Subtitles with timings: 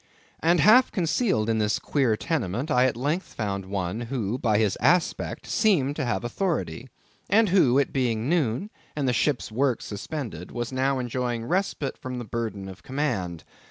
[0.39, 4.75] And half concealed in this queer tenement, I at length found one who by his
[4.81, 6.89] aspect seemed to have authority;
[7.29, 12.17] and who, it being noon, and the ship's work suspended, was now enjoying respite from
[12.17, 13.43] the burden of command.